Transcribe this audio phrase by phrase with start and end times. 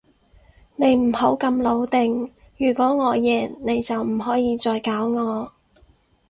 [0.77, 5.51] 你唔好咁老定，如果我贏，你就唔可以再搞我